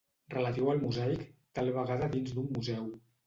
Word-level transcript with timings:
Relatiu 0.35 0.69
al 0.71 0.81
mosaic, 0.85 1.21
tal 1.59 1.71
vegada 1.77 2.09
dins 2.17 2.35
d'un 2.39 2.51
museu. 2.59 2.89